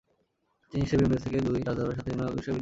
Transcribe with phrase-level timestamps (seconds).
[0.69, 2.57] তিনি এশিয়ার বিভিন্ন দেশ থেকে সুই রাজদরবারে সাত থেকে নয় অর্কেস্ট্রায় বৃদ্ধি করেন।